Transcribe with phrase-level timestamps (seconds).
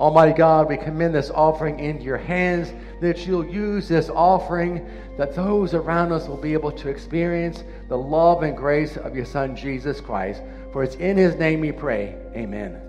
[0.00, 4.88] Almighty God, we commend this offering into your hands, that you'll use this offering,
[5.18, 9.26] that those around us will be able to experience the love and grace of your
[9.26, 10.40] Son, Jesus Christ.
[10.72, 12.16] For it's in his name we pray.
[12.34, 12.80] Amen.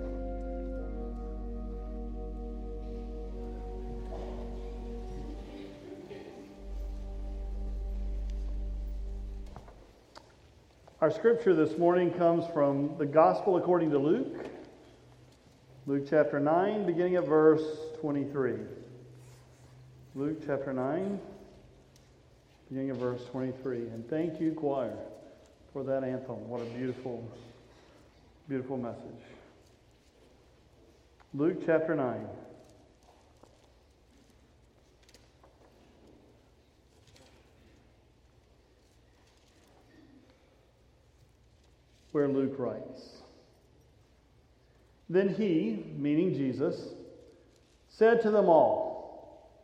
[11.01, 14.45] Our scripture this morning comes from the Gospel according to Luke,
[15.87, 17.63] Luke chapter 9, beginning at verse
[18.01, 18.53] 23.
[20.13, 21.19] Luke chapter 9,
[22.69, 23.77] beginning at verse 23.
[23.77, 24.95] And thank you, choir,
[25.73, 26.47] for that anthem.
[26.47, 27.27] What a beautiful,
[28.47, 29.01] beautiful message.
[31.33, 32.27] Luke chapter 9.
[42.11, 43.20] where Luke writes
[45.11, 46.93] Then he, meaning Jesus,
[47.89, 49.59] said to them all,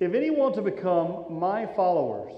[0.00, 2.32] If any want to become my followers,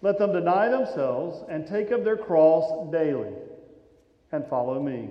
[0.00, 3.32] let them deny themselves and take up their cross daily
[4.30, 5.10] and follow me.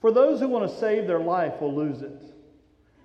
[0.00, 2.20] For those who want to save their life will lose it,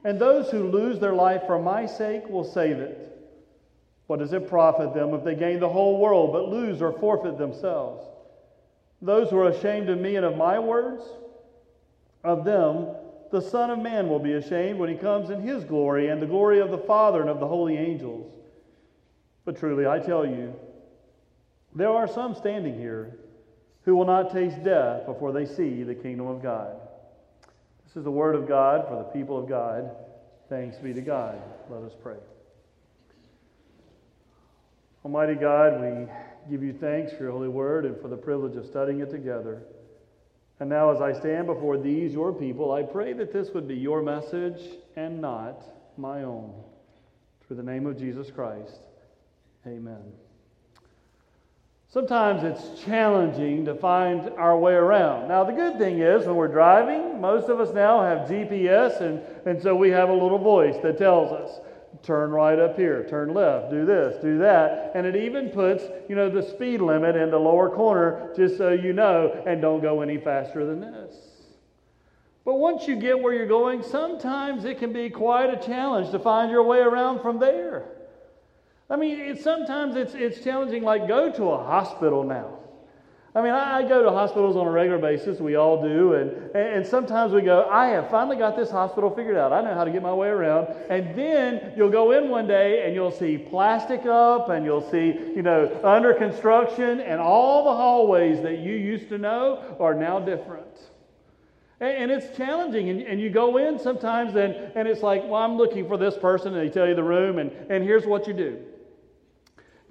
[0.03, 3.05] and those who lose their life for my sake will save it.
[4.07, 7.37] What does it profit them if they gain the whole world but lose or forfeit
[7.37, 8.03] themselves?
[8.99, 11.03] Those who are ashamed of me and of my words,
[12.23, 12.87] of them
[13.31, 16.25] the Son of Man will be ashamed when he comes in his glory and the
[16.25, 18.33] glory of the Father and of the holy angels.
[19.45, 20.53] But truly, I tell you,
[21.75, 23.19] there are some standing here
[23.83, 26.75] who will not taste death before they see the kingdom of God.
[27.85, 29.91] This is the word of God for the people of God.
[30.49, 31.39] Thanks be to God.
[31.69, 32.17] Let us pray.
[35.05, 36.07] Almighty God, we
[36.51, 39.61] give you thanks for your holy word and for the privilege of studying it together.
[40.59, 43.75] And now, as I stand before these, your people, I pray that this would be
[43.75, 44.59] your message
[44.97, 45.63] and not
[45.97, 46.53] my own.
[47.47, 48.81] Through the name of Jesus Christ,
[49.65, 50.03] amen.
[51.91, 55.27] Sometimes it's challenging to find our way around.
[55.27, 59.21] Now, the good thing is, when we're driving, most of us now have GPS, and,
[59.47, 61.59] and so we have a little voice that tells us
[62.03, 64.91] turn right up here, turn left, do this, do that.
[64.95, 68.71] And it even puts, you know, the speed limit in the lower corner just so
[68.71, 71.15] you know and don't go any faster than this.
[72.45, 76.19] But once you get where you're going, sometimes it can be quite a challenge to
[76.19, 77.85] find your way around from there.
[78.89, 82.58] I mean, it, sometimes it's, it's challenging, like go to a hospital now.
[83.39, 85.39] I mean, I, go to hospitals on a regular basis.
[85.39, 86.13] We all do.
[86.13, 89.53] And, and sometimes we go, I have finally got this hospital figured out.
[89.53, 90.67] I know how to get my way around.
[90.89, 95.13] And then you'll go in one day and you'll see plastic up and you'll see,
[95.33, 100.19] you know, under construction and all the hallways that you used to know are now
[100.19, 100.65] different.
[101.79, 102.89] And, it's challenging.
[102.89, 106.17] And, and you go in sometimes and, and it's like, well, I'm looking for this
[106.17, 106.53] person.
[106.53, 107.39] And they tell you the room.
[107.39, 108.59] And, and here's what you do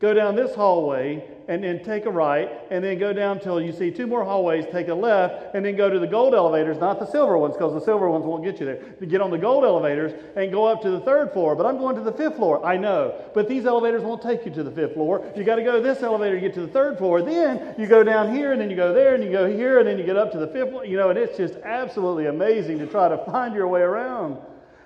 [0.00, 3.72] go down this hallway and then take a right, and then go down till you
[3.72, 7.00] see two more hallways, take a left, and then go to the gold elevators, not
[7.00, 8.76] the silver ones, because the silver ones won't get you there.
[9.06, 11.56] Get on the gold elevators and go up to the third floor.
[11.56, 12.62] But I'm going to the fifth floor.
[12.66, 13.14] I know.
[13.32, 15.25] But these elevators won't take you to the fifth floor.
[15.34, 17.22] You got to go to this elevator to get to the third floor.
[17.22, 19.88] Then you go down here, and then you go there, and you go here, and
[19.88, 20.84] then you get up to the fifth floor.
[20.84, 24.37] You know, and it's just absolutely amazing to try to find your way around.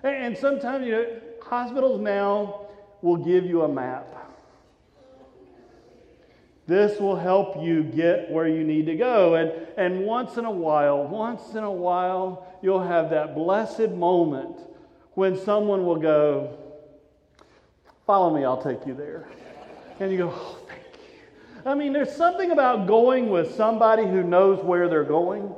[0.04, 1.06] And sometimes, you know,
[1.42, 2.68] hospitals now
[3.02, 4.21] will give you a map
[6.66, 9.34] this will help you get where you need to go.
[9.34, 14.60] And, and once in a while, once in a while, you'll have that blessed moment
[15.14, 16.58] when someone will go,
[18.06, 19.28] Follow me, I'll take you there.
[20.00, 21.70] And you go, Oh, thank you.
[21.70, 25.54] I mean, there's something about going with somebody who knows where they're going.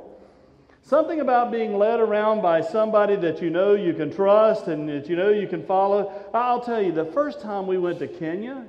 [0.81, 5.09] Something about being led around by somebody that you know you can trust and that
[5.09, 6.13] you know you can follow.
[6.31, 8.65] I'll tell you, the first time we went to Kenya,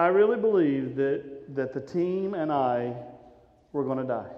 [0.00, 2.94] I really believe that, that the team and I
[3.72, 4.30] were going to die.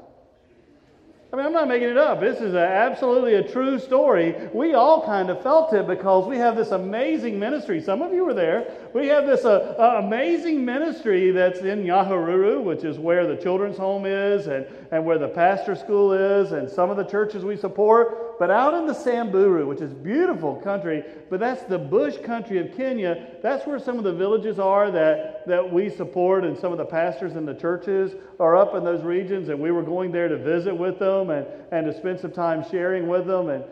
[1.33, 2.21] I mean, I'm not making it up.
[2.21, 4.35] This is a, absolutely a true story.
[4.53, 7.81] We all kind of felt it because we have this amazing ministry.
[7.81, 8.82] Some of you were there.
[8.95, 13.79] We have this uh, uh, amazing ministry that's in Nyahururu, which is where the children's
[13.79, 17.57] home is and, and where the pastor school is and some of the churches we
[17.57, 18.39] support.
[18.39, 22.77] But out in the Samburu, which is beautiful country, but that's the bush country of
[22.77, 26.79] Kenya, that's where some of the villages are that, that we support, and some of
[26.79, 29.49] the pastors and the churches are up in those regions.
[29.49, 32.63] And we were going there to visit with them and, and to spend some time
[32.71, 33.49] sharing with them.
[33.49, 33.65] And,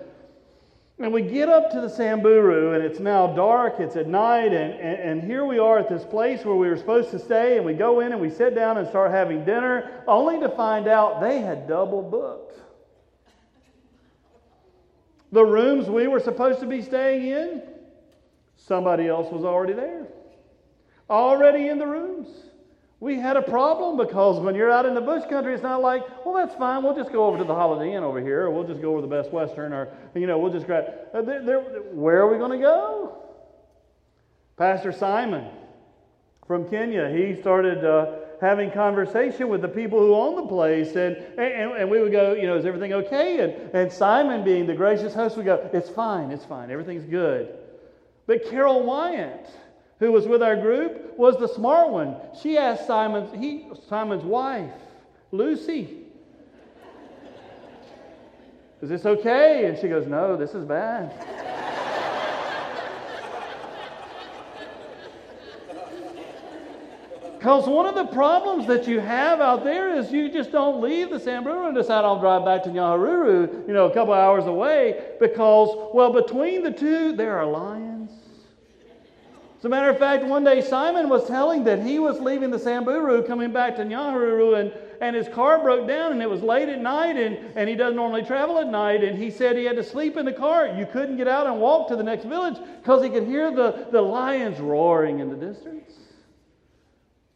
[1.01, 4.75] and we get up to the Samburu, and it's now dark, it's at night, and,
[4.75, 7.65] and, and, here we are at this place where we were supposed to stay, and
[7.65, 11.23] we go in and we sit down and start having dinner, only to find out
[11.23, 12.61] they had double booked.
[15.33, 17.63] The rooms we were supposed to be staying in,
[18.59, 20.07] somebody else was already there,
[21.09, 22.29] already in the rooms.
[23.01, 26.03] We had a problem because when you're out in the bush country, it's not like,
[26.25, 26.83] well, that's fine.
[26.83, 29.01] We'll just go over to the Holiday Inn over here, or we'll just go over
[29.01, 30.85] to the Best Western, or, you know, we'll just grab.
[31.15, 33.17] Uh, they're, they're, where are we going to go?
[34.59, 35.49] Pastor Simon
[36.47, 41.17] from Kenya, he started uh, having conversation with the people who own the place, and,
[41.39, 43.41] and, and we would go, you know, is everything okay?
[43.41, 47.55] And, and Simon, being the gracious host, would go, it's fine, it's fine, everything's good.
[48.27, 49.47] But Carol Wyant,
[50.01, 52.17] who was with our group, was the smart one.
[52.43, 54.73] She asked Simon's, he, Simon's wife,
[55.31, 55.99] Lucy,
[58.81, 59.67] Is this okay?
[59.67, 61.13] And she goes, No, this is bad.
[67.41, 71.09] Because one of the problems that you have out there is you just don't leave
[71.09, 75.07] the Samburu and decide I'll drive back to Nyahururu, you know, a couple hours away
[75.19, 77.90] because, well, between the two, there are lions.
[79.61, 82.59] As a matter of fact, one day Simon was telling that he was leaving the
[82.59, 84.73] Samburu, coming back to Nyahururu, and,
[85.03, 87.95] and his car broke down, and it was late at night, and, and he doesn't
[87.95, 90.69] normally travel at night, and he said he had to sleep in the car.
[90.69, 93.89] You couldn't get out and walk to the next village because he could hear the,
[93.93, 95.93] the lions roaring in the distance.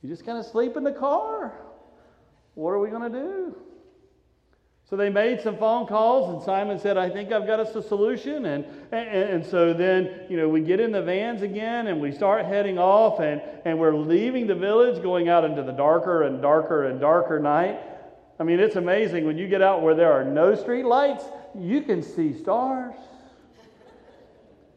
[0.01, 1.53] You just kind of sleep in the car.
[2.55, 3.57] What are we going to do?
[4.89, 7.83] So they made some phone calls, and Simon said, I think I've got us a
[7.83, 8.45] solution.
[8.45, 12.13] And, and, and, so then, you know, we get in the vans again and we
[12.13, 16.43] start heading off, and, and we're leaving the village, going out into the darker and
[16.43, 17.81] darker and darker night.
[18.39, 21.25] I mean, it's amazing when you get out where there are no street lights,
[21.59, 22.95] you can see stars.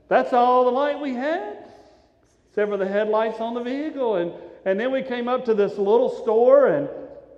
[0.08, 1.66] That's all the light we had,
[2.50, 4.16] except for the headlights on the vehicle.
[4.16, 4.32] And,
[4.64, 6.88] and then we came up to this little store, and,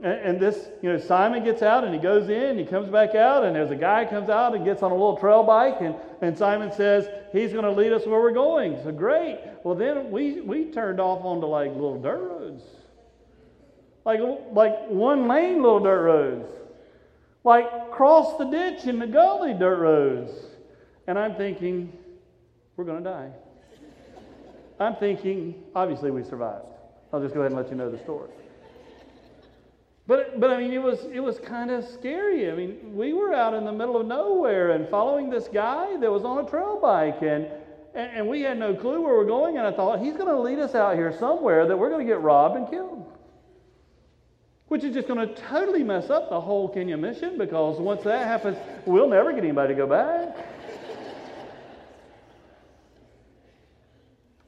[0.01, 3.43] and this, you know, Simon gets out and he goes in, he comes back out,
[3.43, 6.37] and there's a guy comes out and gets on a little trail bike, and, and
[6.37, 8.81] Simon says he's going to lead us where we're going.
[8.83, 9.39] So great.
[9.63, 12.63] Well, then we, we turned off onto like little dirt roads,
[14.05, 14.21] like,
[14.53, 16.49] like one lane little dirt roads,
[17.43, 20.31] like cross the ditch in the gully dirt roads.
[21.07, 21.91] And I'm thinking,
[22.77, 23.31] we're going to die.
[24.79, 26.65] I'm thinking, obviously, we survived.
[27.11, 28.29] I'll just go ahead and let you know the story.
[30.09, 32.51] But, but I mean, it was, it was kind of scary.
[32.51, 36.11] I mean, we were out in the middle of nowhere and following this guy that
[36.11, 37.45] was on a trail bike, and,
[37.93, 39.59] and, and we had no clue where we're going.
[39.59, 42.11] And I thought, he's going to lead us out here somewhere that we're going to
[42.11, 43.05] get robbed and killed.
[44.69, 48.25] Which is just going to totally mess up the whole Kenya mission because once that
[48.25, 48.57] happens,
[48.87, 50.35] we'll never get anybody to go back.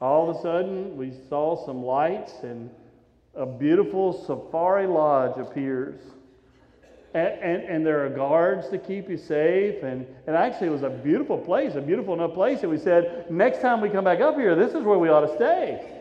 [0.00, 2.68] all of a sudden we saw some lights and
[3.34, 6.00] a beautiful safari lodge appears.
[7.14, 9.82] And, and, and, there are guards to keep you safe.
[9.82, 13.30] And, and actually, it was a beautiful place, a beautiful enough place And we said,
[13.30, 15.92] next time we come back up here, this is where we ought to stay.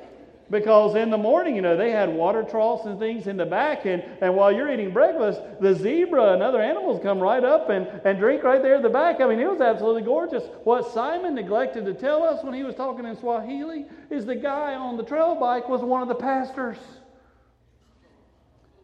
[0.50, 3.86] Because in the morning, you know, they had water troughs and things in the back,
[3.86, 7.88] and, and while you're eating breakfast, the zebra and other animals come right up and,
[8.04, 9.22] and drink right there in the back.
[9.22, 10.44] I mean, it was absolutely gorgeous.
[10.66, 14.76] What Simon neglected to tell us when he was talking in Swahili is the guy
[14.76, 16.78] on the trail bike was one of the pastors.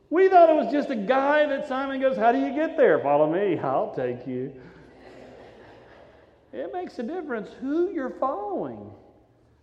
[0.09, 2.99] We thought it was just a guy that Simon goes, How do you get there?
[2.99, 4.53] Follow me, I'll take you.
[6.53, 8.89] It makes a difference who you're following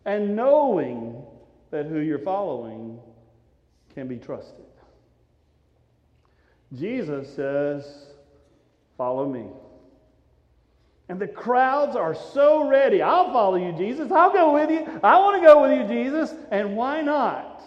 [0.05, 1.23] and knowing
[1.71, 3.01] that who you're following
[3.95, 4.65] can be trusted.
[6.75, 8.07] Jesus says,
[8.99, 9.47] Follow me.
[11.09, 13.03] And the crowds are so ready.
[13.03, 14.11] I'll follow you, Jesus.
[14.11, 15.01] I'll go with you.
[15.03, 16.35] I want to go with you, Jesus.
[16.51, 17.63] And why not?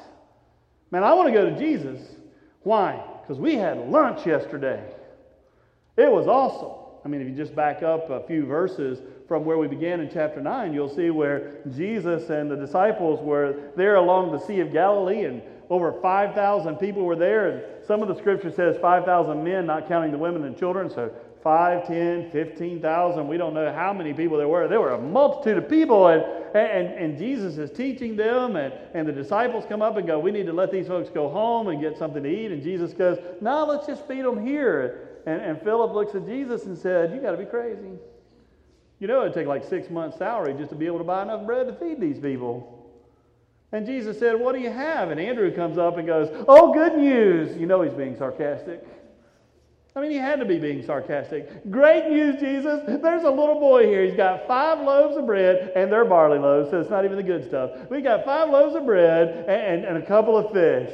[0.89, 2.16] Man, I want to go to Jesus.
[2.67, 3.01] Why?
[3.21, 4.83] Because we had lunch yesterday.
[5.95, 6.73] It was awesome.
[7.05, 10.09] I mean, if you just back up a few verses from where we began in
[10.11, 14.73] chapter 9, you'll see where Jesus and the disciples were there along the Sea of
[14.73, 17.49] Galilee, and over 5,000 people were there.
[17.49, 20.89] And some of the scripture says 5,000 men, not counting the women and children.
[20.89, 21.09] So
[21.47, 23.25] 5, 10, 15,000.
[23.25, 24.67] We don't know how many people there were.
[24.67, 26.21] There were a multitude of people, and,
[26.53, 30.31] and, and Jesus is teaching them, and, and the disciples come up and go, We
[30.31, 32.51] need to let these folks go home and get something to eat.
[32.51, 35.21] And Jesus goes, No, let's just feed them here.
[35.25, 37.91] And, and Philip looks at Jesus and said, You got to be crazy.
[38.99, 41.45] You know, it'd take like six months' salary just to be able to buy enough
[41.45, 42.91] bread to feed these people.
[43.71, 45.11] And Jesus said, What do you have?
[45.11, 47.57] And Andrew comes up and goes, Oh, good news.
[47.57, 48.83] You know he's being sarcastic.
[49.97, 51.71] I mean, he had to be being sarcastic.
[51.71, 52.81] Great news, Jesus.
[52.85, 54.05] There's a little boy here.
[54.05, 57.23] He's got five loaves of bread, and they're barley loaves, so it's not even the
[57.23, 57.71] good stuff.
[57.89, 60.93] We got five loaves of bread and, and, and a couple of fish.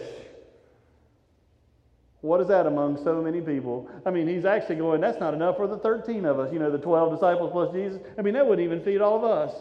[2.21, 3.89] What is that among so many people?
[4.05, 6.71] I mean, he's actually going, that's not enough for the 13 of us, you know,
[6.71, 7.99] the 12 disciples plus Jesus.
[8.17, 9.53] I mean, that wouldn't even feed all of us.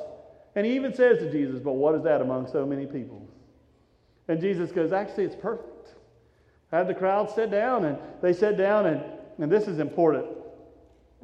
[0.55, 3.27] And he even says to Jesus, but what is that among so many people?
[4.29, 5.89] And Jesus goes, actually, it's perfect.
[6.71, 9.03] Had the crowd sit down, and they sat down, and,
[9.43, 10.27] and this is important.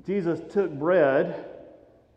[0.07, 1.47] Jesus took bread,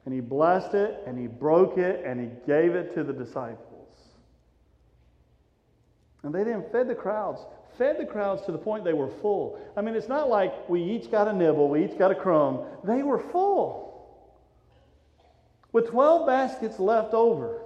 [0.06, 3.90] and he blessed it, and he broke it, and he gave it to the disciples.
[6.24, 7.42] And they then fed the crowds
[7.78, 9.60] fed the crowds to the point they were full.
[9.76, 12.64] I mean, it's not like we each got a nibble, we each got a crumb.
[12.84, 13.90] They were full.
[15.72, 17.61] With 12 baskets left over.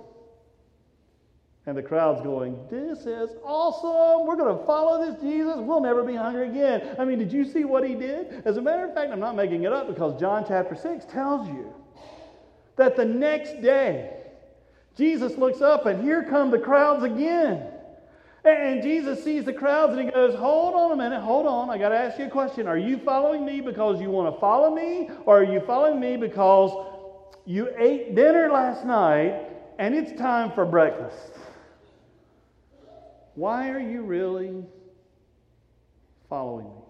[1.68, 4.28] And the crowd's going, This is awesome.
[4.28, 5.56] We're going to follow this Jesus.
[5.58, 6.96] We'll never be hungry again.
[7.00, 8.44] I mean, did you see what he did?
[8.46, 11.48] As a matter of fact, I'm not making it up because John chapter 6 tells
[11.48, 11.74] you
[12.76, 14.12] that the next day,
[14.96, 17.72] Jesus looks up and here come the crowds again.
[18.44, 21.72] And Jesus sees the crowds and he goes, Hold on a minute, hold on.
[21.72, 22.68] I got to ask you a question.
[22.68, 25.10] Are you following me because you want to follow me?
[25.26, 26.72] Or are you following me because
[27.46, 31.32] you ate dinner last night and it's time for breakfast?
[33.36, 34.64] Why are you really
[36.30, 36.82] following me?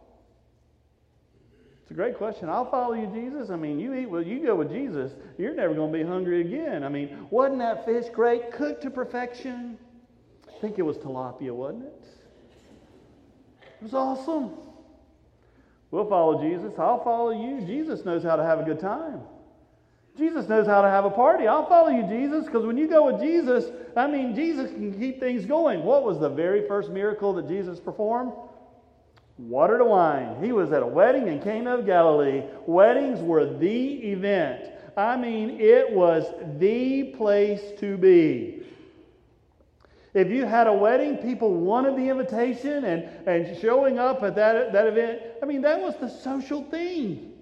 [1.81, 2.49] It's a great question.
[2.49, 3.51] I'll follow you, Jesus.
[3.51, 6.41] I mean, you eat well, you go with Jesus, you're never going to be hungry
[6.41, 6.83] again.
[6.83, 8.51] I mean, wasn't that fish great?
[8.51, 9.77] Cooked to perfection?
[10.47, 12.07] I think it was tilapia, wasn't it?
[13.61, 14.51] It was awesome.
[15.91, 16.73] We'll follow Jesus.
[16.79, 17.65] I'll follow you.
[17.67, 19.21] Jesus knows how to have a good time.
[20.17, 21.45] Jesus knows how to have a party.
[21.47, 25.19] I'll follow you, Jesus, because when you go with Jesus, I mean, Jesus can keep
[25.19, 25.83] things going.
[25.83, 28.33] What was the very first miracle that Jesus performed?
[29.37, 30.43] Water to wine.
[30.43, 32.43] He was at a wedding in Cana of Galilee.
[32.65, 34.71] Weddings were the event.
[34.97, 36.25] I mean, it was
[36.57, 38.63] the place to be.
[40.13, 44.71] If you had a wedding, people wanted the invitation and, and showing up at that,
[44.71, 45.21] that event.
[45.43, 47.33] I mean, that was the social thing.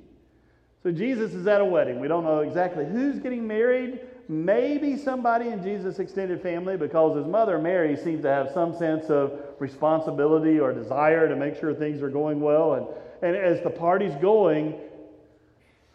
[0.82, 2.00] So Jesus is at a wedding.
[2.00, 4.00] We don't know exactly who's getting married.
[4.30, 9.06] Maybe somebody in Jesus' extended family, because his mother, Mary, seems to have some sense
[9.10, 12.74] of responsibility or desire to make sure things are going well.
[12.74, 12.88] And,
[13.22, 14.80] and as the party's going,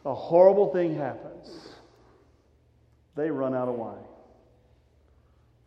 [0.05, 1.69] a horrible thing happens.
[3.17, 3.97] They run out of wine.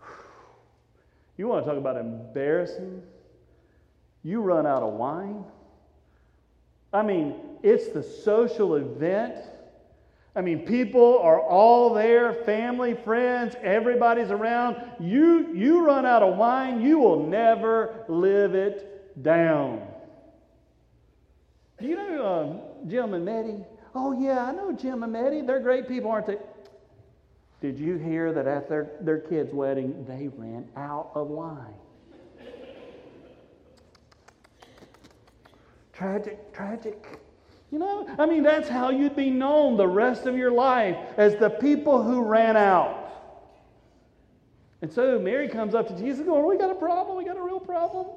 [1.38, 3.02] You want to talk about embarrassing?
[4.24, 5.44] You run out of wine.
[6.94, 9.36] I mean, it's the social event.
[10.36, 14.78] I mean, people are all there, family, friends, everybody's around.
[15.00, 19.86] You, you run out of wine, you will never live it down.
[21.80, 23.58] Do you know um, Jim and Betty?
[23.94, 25.42] Oh, yeah, I know Jim and Betty.
[25.42, 26.38] They're great people, aren't they?
[27.60, 31.74] Did you hear that at their, their kid's wedding, they ran out of wine?
[35.94, 37.20] tragic, tragic.
[37.72, 41.38] You know, I mean, that's how you'd be known the rest of your life as
[41.38, 42.98] the people who ran out.
[44.82, 47.18] And so Mary comes up to Jesus going, We got a problem.
[47.18, 48.08] We got a real problem.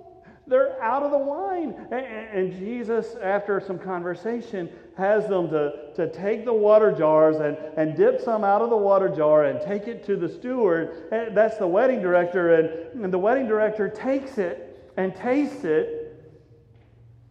[0.46, 1.74] They're out of the wine.
[1.90, 7.96] And, Jesus, after some conversation, has them to, to take the water jars and, and
[7.96, 11.08] dip some out of the water jar and take it to the steward.
[11.12, 12.56] And that's the wedding director.
[12.56, 16.03] And, and the wedding director takes it and tastes it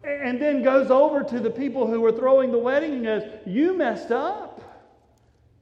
[0.04, 3.76] and then goes over to the people who were throwing the wedding and goes, You
[3.76, 4.60] messed up.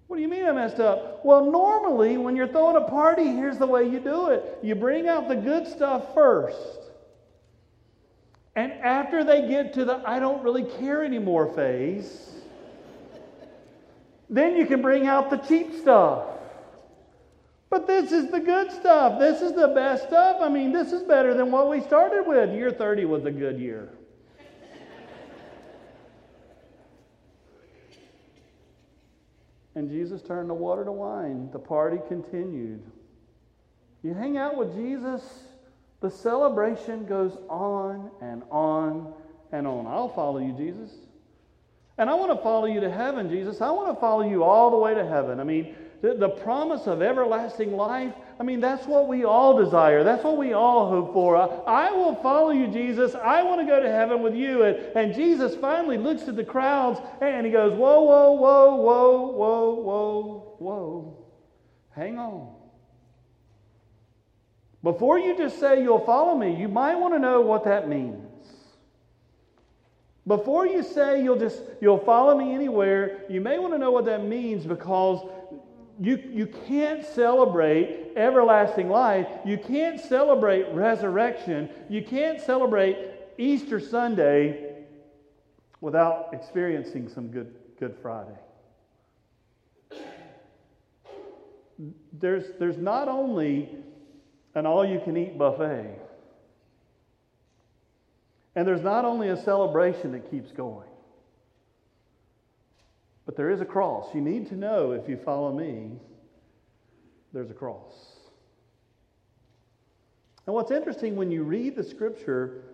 [0.06, 1.24] What do you mean I messed up?
[1.24, 5.08] Well, normally when you're throwing a party, here's the way you do it you bring
[5.08, 6.80] out the good stuff first.
[8.54, 12.30] And after they get to the I don't really care anymore phase,
[14.28, 16.26] then you can bring out the cheap stuff.
[17.70, 19.18] But this is the good stuff.
[19.18, 20.42] This is the best stuff.
[20.42, 22.52] I mean, this is better than what we started with.
[22.52, 23.88] Year 30 was a good year.
[29.74, 31.50] And Jesus turned the water to wine.
[31.52, 32.82] The party continued.
[34.02, 35.22] You hang out with Jesus
[36.02, 39.14] the celebration goes on and on
[39.52, 39.86] and on.
[39.86, 40.90] I'll follow you, Jesus.
[41.96, 43.60] And I want to follow you to heaven, Jesus.
[43.60, 45.38] I want to follow you all the way to heaven.
[45.38, 50.02] I mean, the, the, promise of everlasting life, I mean, that's what we all desire.
[50.02, 51.36] That's what we all hope for.
[51.36, 51.46] I,
[51.86, 53.14] I will follow you, Jesus.
[53.14, 54.64] I want to go to heaven with you.
[54.64, 59.26] And, and Jesus finally looks at the crowds and he goes, Whoa, whoa, whoa, whoa,
[59.26, 61.26] whoa, whoa, whoa.
[61.94, 62.52] Hang on.
[64.82, 68.26] Before you just say you'll follow me, you might want to know what that means.
[70.26, 74.06] Before you say you'll just you'll follow me anywhere, you may want to know what
[74.06, 75.24] that means because
[76.00, 79.26] you, you can't celebrate everlasting life.
[79.44, 81.68] You can't celebrate resurrection.
[81.88, 82.98] You can't celebrate
[83.38, 84.84] Easter Sunday
[85.80, 88.38] without experiencing some good Good Friday.
[92.12, 93.70] There's, there's not only
[94.54, 95.98] an all you can eat buffet,
[98.54, 100.86] and there's not only a celebration that keeps going,
[103.26, 104.14] but there is a cross.
[104.14, 105.92] You need to know if you follow me,
[107.32, 107.92] there's a cross.
[110.46, 112.64] And what's interesting when you read the scripture,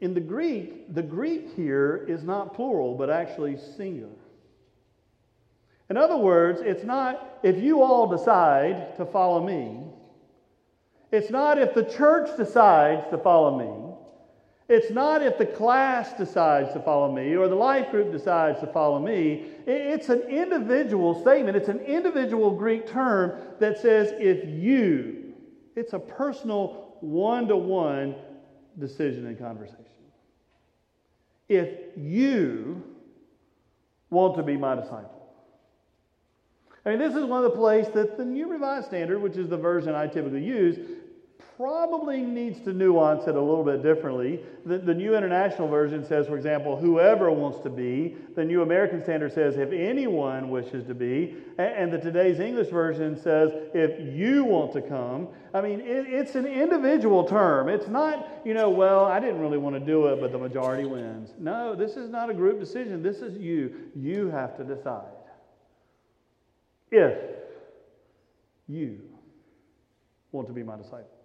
[0.00, 4.10] in the Greek, the Greek here is not plural, but actually singular.
[5.88, 9.84] In other words, it's not if you all decide to follow me,
[11.12, 13.91] it's not if the church decides to follow me,
[14.68, 18.66] it's not if the class decides to follow me or the life group decides to
[18.68, 19.46] follow me.
[19.66, 21.56] It's an individual statement.
[21.56, 25.34] It's an individual Greek term that says if you,
[25.74, 28.14] it's a personal one to one
[28.78, 29.84] decision and conversation.
[31.48, 32.82] If you
[34.10, 35.22] want to be my disciple.
[36.84, 39.48] I mean, this is one of the places that the New Revised Standard, which is
[39.48, 40.78] the version I typically use,
[41.62, 44.40] probably needs to nuance it a little bit differently.
[44.66, 48.16] The, the, New International Version says, for example, whoever wants to be.
[48.34, 51.36] The New American Standard says, if anyone wishes to be.
[51.58, 55.28] And, and the today's English Version says, if you want to come.
[55.54, 57.68] I mean, it, it's an individual term.
[57.68, 60.84] It's not, you know, well, I didn't really want to do it, but the majority
[60.84, 61.30] wins.
[61.38, 63.04] No, this is not a group decision.
[63.04, 63.72] This is you.
[63.94, 65.12] You have to decide
[66.90, 67.20] if
[68.66, 68.98] you
[70.32, 71.21] want to be my disciples.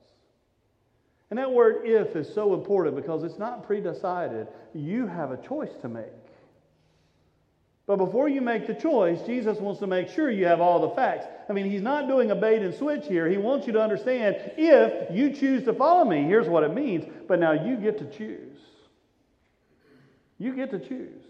[1.30, 4.48] And that word if is so important because it's not pre-decided.
[4.74, 6.06] You have a choice to make.
[7.86, 10.90] But before you make the choice, Jesus wants to make sure you have all the
[10.90, 11.26] facts.
[11.50, 13.30] I mean, he's not doing a bait and switch here.
[13.30, 17.06] He wants you to understand if you choose to follow me, here's what it means.
[17.28, 18.58] But now you get to choose.
[20.38, 21.24] You get to choose.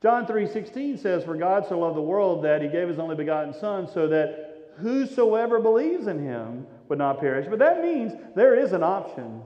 [0.00, 3.52] John 3:16 says, "For God so loved the world that he gave his only begotten
[3.52, 8.72] son so that whosoever believes in him would not perish." But that means there is
[8.72, 9.42] an option.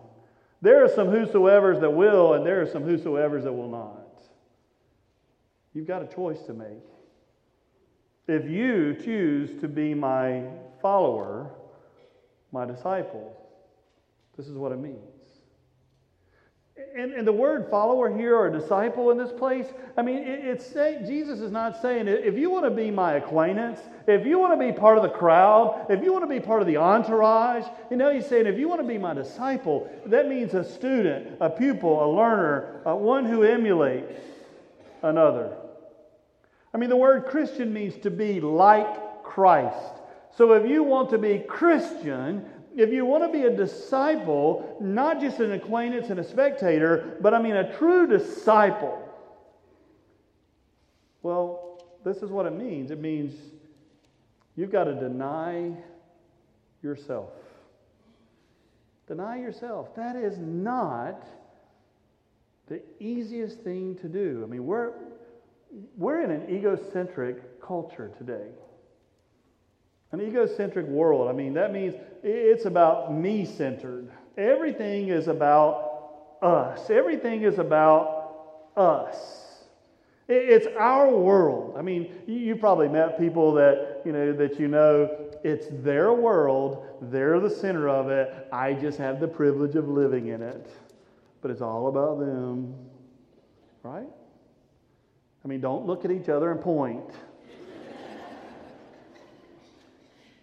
[0.60, 4.22] There are some whosoever's that will and there are some whosoever's that will not.
[5.72, 6.82] You've got a choice to make.
[8.26, 10.44] If you choose to be my
[10.82, 11.50] follower,
[12.52, 13.34] my disciple,
[14.36, 15.17] this is what it means.
[16.98, 20.66] And, and, the word follower here or disciple in this place, I mean, it, it's
[20.66, 24.58] say, Jesus is not saying if you want to be my acquaintance, if you want
[24.58, 27.64] to be part of the crowd, if you want to be part of the entourage,
[27.88, 31.37] you know, he's saying if you want to be my disciple, that means a student,
[31.40, 34.20] a pupil, a learner, uh, one who emulates
[35.02, 35.56] another.
[36.74, 39.94] I mean, the word Christian means to be like Christ.
[40.37, 42.44] So if you want to be Christian,
[42.78, 47.34] if you want to be a disciple, not just an acquaintance and a spectator, but
[47.34, 49.04] I mean a true disciple,
[51.22, 52.92] well, this is what it means.
[52.92, 53.34] It means
[54.54, 55.72] you've got to deny
[56.80, 57.32] yourself.
[59.08, 59.96] Deny yourself.
[59.96, 61.26] That is not
[62.68, 64.42] the easiest thing to do.
[64.44, 64.92] I mean, we're,
[65.96, 68.46] we're in an egocentric culture today.
[70.12, 74.10] An egocentric world, I mean, that means it's about me centered.
[74.36, 79.48] Everything is about us, everything is about us.
[80.28, 81.74] It's our world.
[81.78, 85.08] I mean, you probably met people that you know that you know
[85.42, 86.84] it's their world.
[87.00, 88.46] They're the center of it.
[88.52, 90.70] I just have the privilege of living in it.
[91.40, 92.74] But it's all about them.
[93.82, 94.08] Right?
[95.44, 97.10] I mean, don't look at each other and point.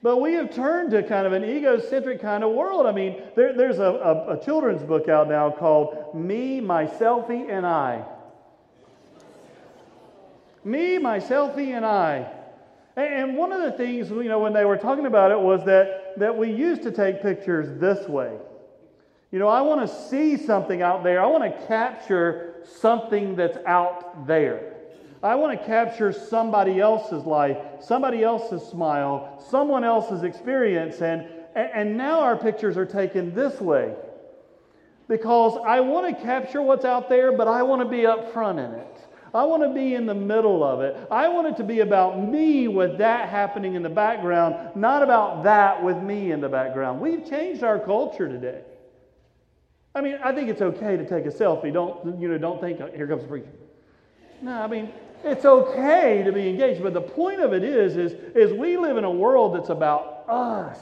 [0.05, 2.85] But we have turned to kind of an egocentric kind of world.
[2.85, 7.49] I mean, there, there's a, a, a children's book out now called Me, My Selfie,
[7.49, 8.05] and I.
[10.63, 12.31] Me, my selfie, and I.
[12.95, 16.19] And one of the things, you know, when they were talking about it was that,
[16.19, 18.37] that we used to take pictures this way.
[19.31, 21.19] You know, I want to see something out there.
[21.19, 24.74] I want to capture something that's out there.
[25.25, 31.01] I want to capture somebody else's life, somebody else's smile, someone else's experience.
[31.01, 33.95] And, and now our pictures are taken this way
[35.07, 38.59] because I want to capture what's out there, but I want to be up front
[38.59, 38.97] in it.
[39.33, 40.95] I want to be in the middle of it.
[41.09, 45.43] I want it to be about me with that happening in the background, not about
[45.43, 47.01] that with me in the background.
[47.01, 48.61] We've changed our culture today.
[49.95, 51.73] I mean, I think it's okay to take a selfie.
[51.73, 53.49] Don't, you know, don't think, here comes the preacher.
[54.41, 54.91] No, I mean,
[55.25, 58.97] it's okay to be engaged, but the point of it is, is, is we live
[58.97, 60.77] in a world that's about us.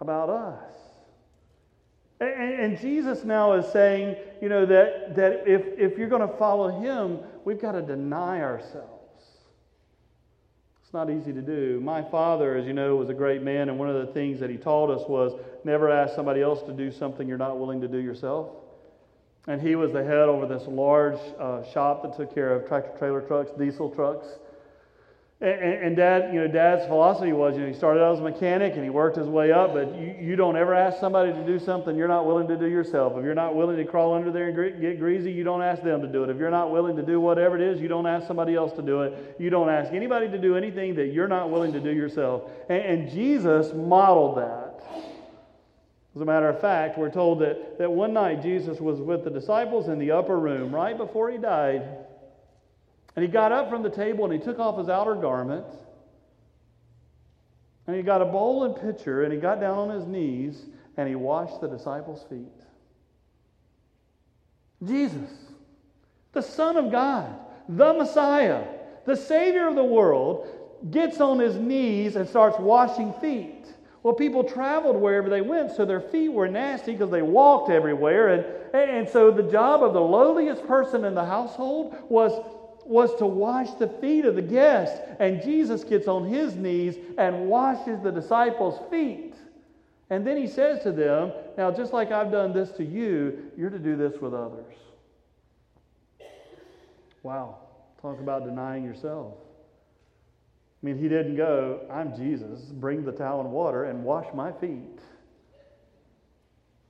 [0.00, 0.74] About us.
[2.20, 6.36] And, and Jesus now is saying, you know, that, that if, if you're going to
[6.36, 8.90] follow him, we've got to deny ourselves.
[10.82, 11.80] It's not easy to do.
[11.80, 14.50] My father, as you know, was a great man, and one of the things that
[14.50, 15.32] he taught us was
[15.64, 18.50] never ask somebody else to do something you're not willing to do yourself.
[19.46, 22.96] And he was the head over this large uh, shop that took care of tractor
[22.98, 24.26] trailer trucks, diesel trucks.
[25.40, 28.22] And, and, dad, you know, dad's philosophy was, you know, he started out as a
[28.22, 31.44] mechanic and he worked his way up, but you, you don't ever ask somebody to
[31.44, 33.12] do something you're not willing to do yourself.
[33.18, 36.00] If you're not willing to crawl under there and get greasy, you don't ask them
[36.00, 36.30] to do it.
[36.30, 38.82] If you're not willing to do whatever it is, you don't ask somebody else to
[38.82, 39.36] do it.
[39.38, 42.44] You don't ask anybody to do anything that you're not willing to do yourself.
[42.70, 44.63] And, and Jesus modeled that.
[46.14, 49.30] As a matter of fact, we're told that, that one night Jesus was with the
[49.30, 51.82] disciples in the upper room right before he died.
[53.16, 55.66] And he got up from the table and he took off his outer garment.
[57.86, 60.62] And he got a bowl and pitcher and he got down on his knees
[60.96, 62.46] and he washed the disciples' feet.
[64.84, 65.30] Jesus,
[66.32, 67.34] the Son of God,
[67.68, 68.64] the Messiah,
[69.04, 70.46] the Savior of the world,
[70.90, 73.66] gets on his knees and starts washing feet.
[74.04, 78.28] Well, people traveled wherever they went, so their feet were nasty because they walked everywhere.
[78.28, 82.32] And, and so the job of the lowliest person in the household was
[82.86, 85.00] was to wash the feet of the guests.
[85.18, 89.34] And Jesus gets on his knees and washes the disciples' feet.
[90.10, 93.70] And then he says to them, Now, just like I've done this to you, you're
[93.70, 94.74] to do this with others.
[97.22, 97.56] Wow.
[98.02, 99.32] Talk about denying yourself.
[100.84, 104.52] I mean, he didn't go, I'm Jesus, bring the towel and water and wash my
[104.52, 105.00] feet.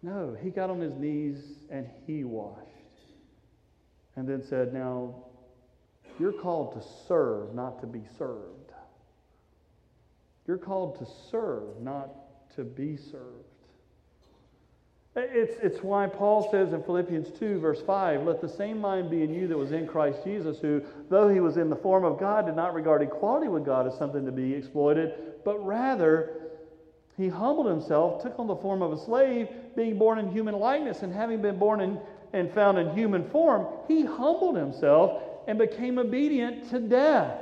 [0.02, 1.38] No, he got on his knees
[1.70, 2.58] and he washed.
[4.16, 5.14] And then said, Now,
[6.18, 8.72] you're called to serve, not to be served.
[10.48, 12.10] You're called to serve, not
[12.56, 13.43] to be served.
[15.16, 19.22] It's, it's why Paul says in Philippians 2, verse 5, Let the same mind be
[19.22, 22.18] in you that was in Christ Jesus, who, though he was in the form of
[22.18, 26.44] God, did not regard equality with God as something to be exploited, but rather
[27.16, 31.02] he humbled himself, took on the form of a slave, being born in human likeness,
[31.02, 32.00] and having been born in,
[32.32, 37.38] and found in human form, he humbled himself and became obedient to death.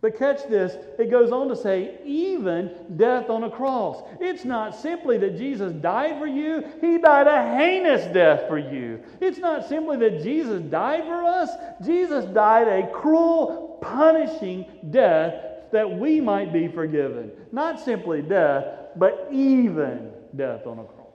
[0.00, 4.00] But catch this, it goes on to say, even death on a cross.
[4.20, 9.02] It's not simply that Jesus died for you, He died a heinous death for you.
[9.20, 11.50] It's not simply that Jesus died for us,
[11.84, 17.32] Jesus died a cruel, punishing death that we might be forgiven.
[17.50, 21.06] Not simply death, but even death on a cross.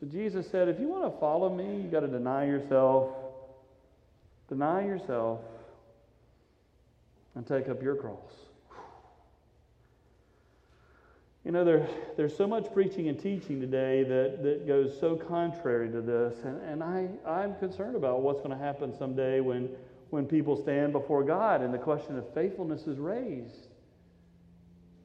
[0.00, 3.14] So Jesus said, if you want to follow me, you got to deny yourself.
[4.48, 5.40] Deny yourself
[7.34, 8.32] and take up your cross.
[11.44, 15.90] You know, there, there's so much preaching and teaching today that, that goes so contrary
[15.90, 16.38] to this.
[16.42, 19.68] And, and I, I'm concerned about what's going to happen someday when,
[20.08, 23.68] when people stand before God and the question of faithfulness is raised.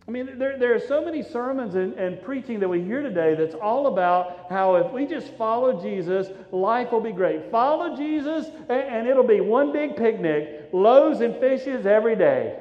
[0.09, 3.35] I mean, there, there are so many sermons and, and preaching that we hear today
[3.35, 7.51] that's all about how if we just follow Jesus, life will be great.
[7.51, 12.57] Follow Jesus, and, and it'll be one big picnic, loaves and fishes every day.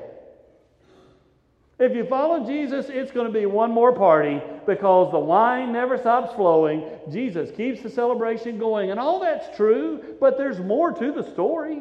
[1.78, 5.96] If you follow Jesus, it's going to be one more party because the wine never
[5.96, 6.84] stops flowing.
[7.10, 8.90] Jesus keeps the celebration going.
[8.90, 11.80] And all that's true, but there's more to the story.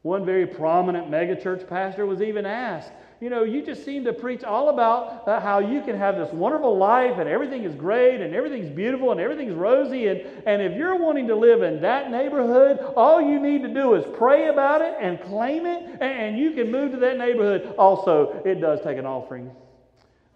[0.00, 4.44] One very prominent megachurch pastor was even asked, you know, you just seem to preach
[4.44, 8.34] all about uh, how you can have this wonderful life and everything is great and
[8.34, 10.06] everything's beautiful and everything's rosy.
[10.06, 13.94] And, and if you're wanting to live in that neighborhood, all you need to do
[13.94, 17.74] is pray about it and claim it, and, and you can move to that neighborhood.
[17.76, 19.50] Also, it does take an offering.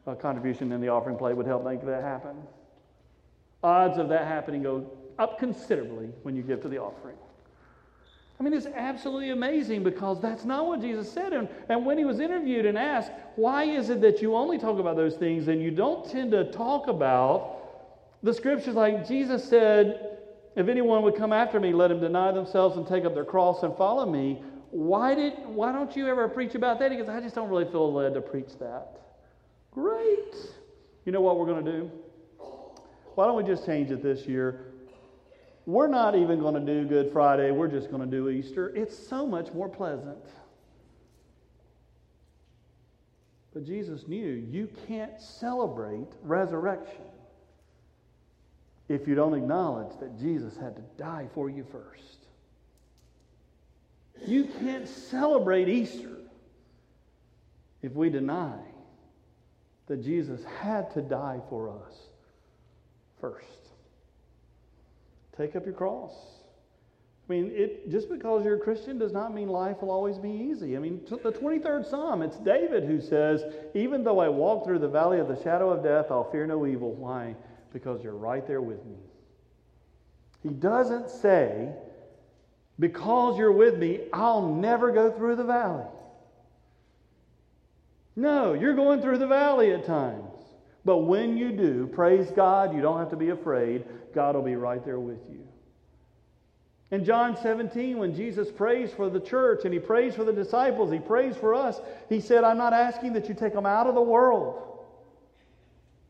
[0.06, 2.36] A contribution in the offering plate would help make that happen.
[3.62, 7.16] Odds of that happening go up considerably when you give to the offering.
[8.38, 11.32] I mean, it's absolutely amazing because that's not what Jesus said.
[11.32, 14.78] And, and when he was interviewed and asked, why is it that you only talk
[14.78, 17.60] about those things and you don't tend to talk about
[18.22, 20.18] the scriptures like Jesus said,
[20.56, 23.62] if anyone would come after me, let him deny themselves and take up their cross
[23.62, 24.42] and follow me.
[24.70, 26.90] Why, did, why don't you ever preach about that?
[26.90, 28.98] He goes, I just don't really feel led to preach that.
[29.70, 30.34] Great.
[31.04, 31.90] You know what we're going to do?
[33.14, 34.73] Why don't we just change it this year?
[35.66, 38.68] We're not even going to do Good Friday, we're just going to do Easter.
[38.76, 40.18] It's so much more pleasant.
[43.54, 47.04] But Jesus knew you can't celebrate resurrection
[48.88, 52.18] if you don't acknowledge that Jesus had to die for you first.
[54.26, 56.18] You can't celebrate Easter
[57.80, 58.58] if we deny
[59.86, 61.94] that Jesus had to die for us
[63.20, 63.63] first.
[65.36, 66.12] Take up your cross.
[67.28, 70.30] I mean, it, just because you're a Christian does not mean life will always be
[70.30, 70.76] easy.
[70.76, 73.42] I mean, the 23rd Psalm, it's David who says,
[73.74, 76.66] Even though I walk through the valley of the shadow of death, I'll fear no
[76.66, 76.92] evil.
[76.92, 77.34] Why?
[77.72, 78.96] Because you're right there with me.
[80.42, 81.72] He doesn't say,
[82.78, 85.86] Because you're with me, I'll never go through the valley.
[88.16, 90.23] No, you're going through the valley at times.
[90.84, 93.84] But when you do, praise God, you don't have to be afraid.
[94.14, 95.46] God will be right there with you.
[96.90, 100.92] In John 17, when Jesus prays for the church and he prays for the disciples,
[100.92, 103.94] he prays for us, he said, I'm not asking that you take them out of
[103.94, 104.62] the world.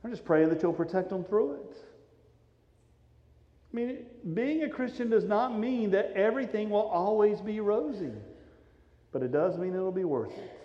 [0.03, 1.77] I'm just praying that you'll protect them through it.
[3.73, 8.13] I mean, being a Christian does not mean that everything will always be rosy,
[9.11, 10.64] but it does mean it'll be worth it.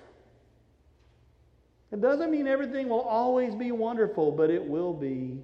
[1.91, 5.39] It doesn't mean everything will always be wonderful, but it will be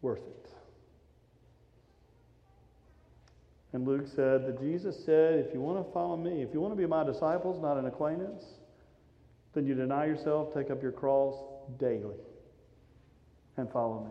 [0.00, 0.42] worth it.
[3.74, 6.72] And Luke said that Jesus said, If you want to follow me, if you want
[6.72, 8.42] to be my disciples, not an acquaintance,
[9.54, 11.34] then you deny yourself, take up your cross
[11.78, 12.16] daily,
[13.56, 14.10] and follow me.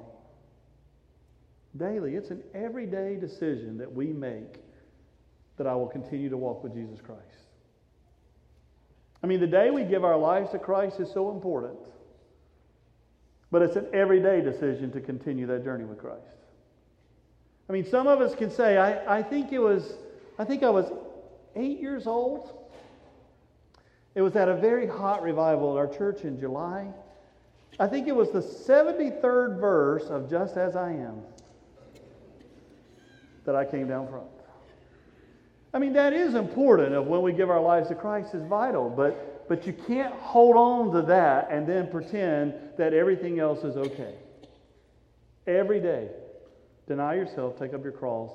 [1.78, 2.16] Daily.
[2.16, 4.58] It's an everyday decision that we make
[5.58, 7.41] that I will continue to walk with Jesus Christ.
[9.24, 11.78] I mean, the day we give our lives to Christ is so important.
[13.52, 16.38] But it's an everyday decision to continue that journey with Christ.
[17.70, 19.94] I mean, some of us can say, I, I think it was,
[20.40, 20.92] I think I was
[21.56, 22.58] eight years old.
[24.16, 26.88] It was at a very hot revival at our church in July.
[27.80, 31.22] I think it was the 73rd verse of Just As I Am
[33.46, 34.28] that I came down front.
[35.74, 38.90] I mean, that is important of when we give our lives to Christ is vital,
[38.90, 43.78] but, but you can't hold on to that and then pretend that everything else is
[43.78, 44.16] okay.
[45.48, 46.10] Every day,
[46.88, 48.32] deny yourself, take up your cross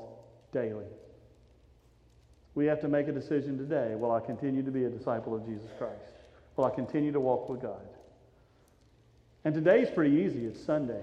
[0.52, 0.86] daily.
[2.54, 3.94] We have to make a decision today.
[3.94, 6.00] Will I continue to be a disciple of Jesus Christ?
[6.56, 7.82] Will I continue to walk with God?
[9.44, 10.46] And today's pretty easy.
[10.46, 11.02] It's Sunday.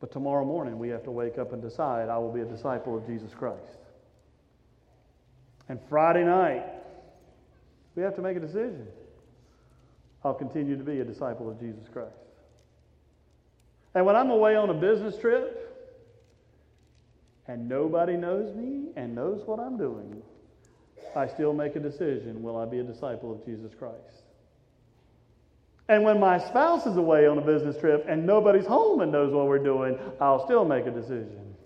[0.00, 2.96] But tomorrow morning, we have to wake up and decide I will be a disciple
[2.96, 3.78] of Jesus Christ.
[5.68, 6.64] And Friday night,
[7.94, 8.86] we have to make a decision.
[10.24, 12.14] I'll continue to be a disciple of Jesus Christ.
[13.94, 15.56] And when I'm away on a business trip
[17.46, 20.22] and nobody knows me and knows what I'm doing,
[21.16, 24.29] I still make a decision will I be a disciple of Jesus Christ?
[25.90, 29.32] And when my spouse is away on a business trip and nobody's home and knows
[29.32, 31.56] what we're doing, I'll still make a decision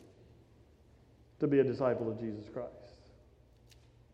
[1.40, 2.70] to be a disciple of Jesus Christ.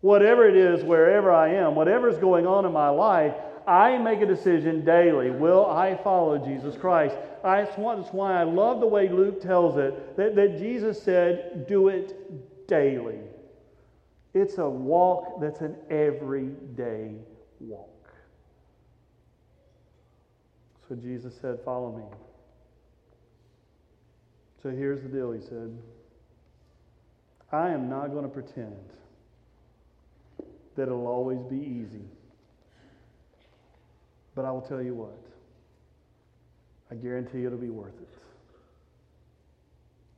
[0.00, 3.34] Whatever it is, wherever I am, whatever's going on in my life,
[3.68, 5.30] I make a decision daily.
[5.30, 7.14] Will I follow Jesus Christ?
[7.44, 11.86] I, that's why I love the way Luke tells it that, that Jesus said, do
[11.86, 13.20] it daily.
[14.34, 17.12] It's a walk that's an everyday
[17.60, 17.99] walk.
[20.90, 22.02] So Jesus said, Follow me.
[24.60, 25.78] So here's the deal, he said.
[27.52, 28.74] I am not going to pretend
[30.74, 32.02] that it'll always be easy.
[34.34, 35.16] But I will tell you what,
[36.90, 38.08] I guarantee it'll be worth it.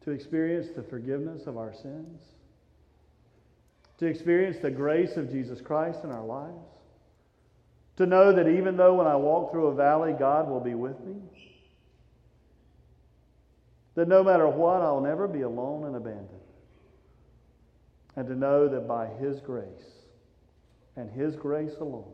[0.06, 2.18] To experience the forgiveness of our sins,
[3.98, 6.64] to experience the grace of Jesus Christ in our lives,
[7.96, 10.98] to know that even though when I walk through a valley, God will be with
[11.00, 11.16] me.
[13.94, 16.28] That no matter what, I'll never be alone and abandoned.
[18.16, 19.66] And to know that by His grace
[20.96, 22.12] and His grace alone,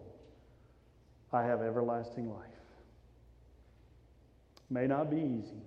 [1.32, 2.44] I have everlasting life.
[4.70, 5.62] May not be easy.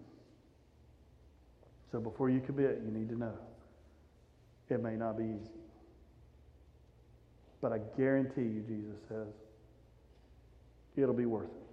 [1.92, 3.38] So before you commit, you need to know
[4.70, 5.52] it may not be easy.
[7.62, 9.28] But I guarantee you, Jesus says,
[11.02, 11.71] it'll be worth it.